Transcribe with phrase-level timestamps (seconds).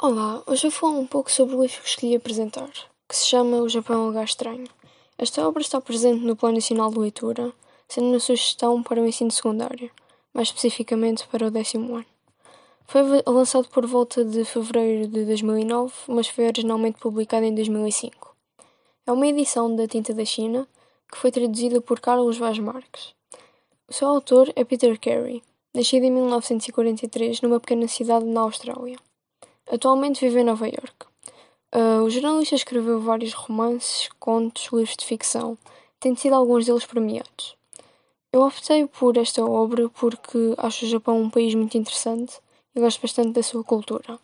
[0.00, 2.70] Olá, hoje eu falar um pouco sobre o livro que escolhi apresentar,
[3.08, 4.68] que se chama O Japão é um lugar estranho.
[5.18, 7.52] Esta obra está presente no Plano Nacional de Leitura,
[7.88, 9.90] sendo uma sugestão para o ensino secundário,
[10.32, 12.06] mais especificamente para o décimo ano.
[12.86, 18.36] Foi lançado por volta de fevereiro de 2009, mas foi originalmente publicado em 2005.
[19.04, 20.68] É uma edição da Tinta da China,
[21.10, 23.14] que foi traduzida por Carlos Vaz Marques.
[23.88, 25.42] O seu autor é Peter Carey,
[25.74, 28.96] nascido em 1943 numa pequena cidade na Austrália.
[29.70, 31.06] Atualmente vive em Nova York.
[31.74, 35.58] Uh, o jornalista escreveu vários romances, contos, livros de ficção,
[36.00, 37.54] tendo sido alguns deles premiados.
[38.32, 42.38] Eu optei por esta obra porque acho o Japão um país muito interessante
[42.74, 44.18] e gosto bastante da sua cultura.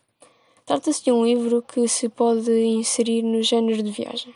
[0.65, 4.35] Trata-se de um livro que se pode inserir no género de viagem.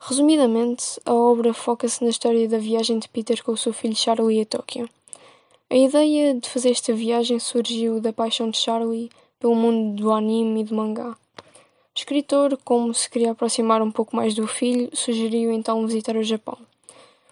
[0.00, 4.40] Resumidamente, a obra foca-se na história da viagem de Peter com o seu filho Charlie
[4.40, 4.88] a Tóquio.
[5.70, 10.60] A ideia de fazer esta viagem surgiu da paixão de Charlie pelo mundo do anime
[10.60, 11.10] e do mangá.
[11.10, 11.16] O
[11.98, 16.58] escritor, como se queria aproximar um pouco mais do filho, sugeriu então visitar o Japão.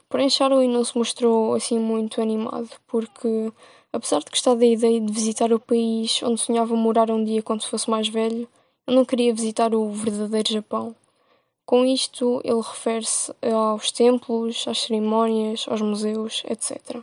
[0.08, 3.53] Porém, Charlie não se mostrou assim muito animado, porque,
[3.92, 7.67] apesar de gostar da ideia de visitar o país onde sonhava morar um dia quando
[7.67, 8.48] fosse mais velho,
[8.86, 10.95] ele não queria visitar o verdadeiro Japão.
[11.64, 17.02] Com isto, ele refere-se aos templos, às cerimónias, aos museus, etc.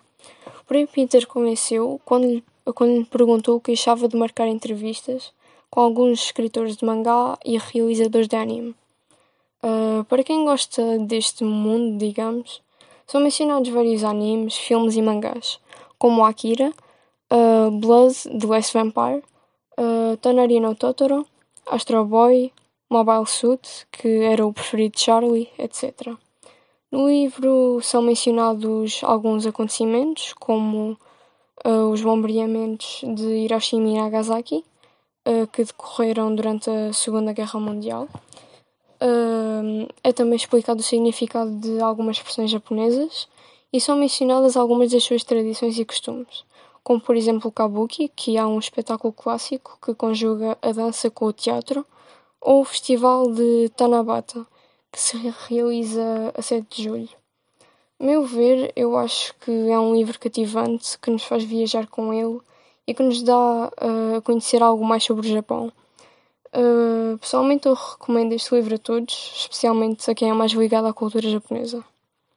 [0.66, 5.34] Porém, Peter convenceu quando lhe quando lhe perguntou o que achava de marcar entrevistas
[5.70, 8.76] com alguns escritores de mangá e realizadores de anime.
[9.64, 12.62] Uh, para quem gosta deste mundo, digamos,
[13.08, 15.60] são mencionados vários animes, filmes e mangás,
[15.98, 16.72] como Akira,
[17.32, 19.24] uh, Blood, The Last Vampire,
[19.78, 21.26] uh, no Totoro,
[21.66, 22.52] Astro Boy,
[22.90, 26.16] Mobile Suit, que era o preferido de Charlie, etc.
[26.92, 30.96] No livro são mencionados alguns acontecimentos, como
[31.64, 34.64] os bombardeamentos de Hiroshima e Nagasaki,
[35.28, 38.08] uh, que decorreram durante a Segunda Guerra Mundial.
[39.02, 43.28] Uh, é também explicado o significado de algumas expressões japonesas
[43.72, 46.46] e são mencionadas algumas das suas tradições e costumes,
[46.84, 51.26] como por exemplo o kabuki, que é um espetáculo clássico que conjuga a dança com
[51.26, 51.86] o teatro,
[52.40, 54.46] ou o festival de Tanabata,
[54.92, 55.18] que se
[55.50, 57.23] realiza a 7 de julho
[58.04, 62.40] meu ver, eu acho que é um livro cativante que nos faz viajar com ele
[62.86, 65.72] e que nos dá uh, a conhecer algo mais sobre o Japão.
[66.54, 70.94] Uh, pessoalmente, eu recomendo este livro a todos, especialmente a quem é mais ligado à
[70.94, 71.84] cultura japonesa.